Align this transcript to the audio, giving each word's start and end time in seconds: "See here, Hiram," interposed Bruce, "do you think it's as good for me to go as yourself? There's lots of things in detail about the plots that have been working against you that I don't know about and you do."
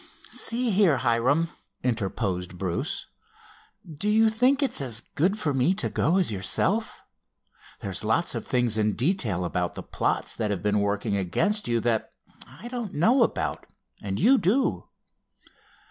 "See 0.31 0.71
here, 0.71 0.97
Hiram," 0.97 1.49
interposed 1.83 2.57
Bruce, 2.57 3.05
"do 3.87 4.09
you 4.09 4.29
think 4.31 4.63
it's 4.63 4.81
as 4.81 5.01
good 5.01 5.37
for 5.37 5.53
me 5.53 5.75
to 5.75 5.91
go 5.91 6.17
as 6.17 6.31
yourself? 6.31 7.01
There's 7.81 8.03
lots 8.03 8.33
of 8.33 8.43
things 8.47 8.79
in 8.79 8.93
detail 8.95 9.45
about 9.45 9.75
the 9.75 9.83
plots 9.83 10.35
that 10.37 10.49
have 10.49 10.63
been 10.63 10.79
working 10.79 11.15
against 11.15 11.67
you 11.67 11.79
that 11.81 12.13
I 12.47 12.67
don't 12.67 12.95
know 12.95 13.21
about 13.21 13.67
and 14.01 14.19
you 14.19 14.39
do." 14.39 14.85